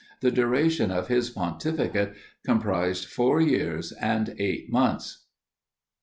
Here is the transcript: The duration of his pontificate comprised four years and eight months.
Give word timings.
The 0.21 0.31
duration 0.31 0.89
of 0.89 1.09
his 1.09 1.29
pontificate 1.29 2.15
comprised 2.43 3.05
four 3.05 3.39
years 3.39 3.91
and 3.91 4.33
eight 4.39 4.67
months. 4.71 5.27